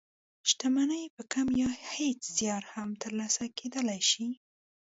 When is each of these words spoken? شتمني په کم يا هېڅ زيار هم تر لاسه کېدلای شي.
شتمني 0.49 1.03
په 1.15 1.23
کم 1.33 1.47
يا 1.61 1.69
هېڅ 1.93 2.19
زيار 2.37 2.63
هم 2.73 2.89
تر 3.01 3.11
لاسه 3.19 3.43
کېدلای 3.59 4.01
شي. 4.09 4.25